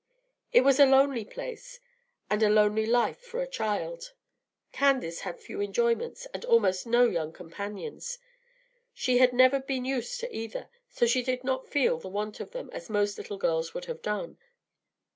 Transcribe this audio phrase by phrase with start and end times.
[0.51, 1.79] It was a lonely place,
[2.27, 4.13] and a lonely life for a child.
[4.71, 8.17] Candace had few enjoyments, and almost no young companions.
[8.95, 12.49] She had never been used to either, so she did not feel the want of
[12.49, 14.39] them as most little girls would have done.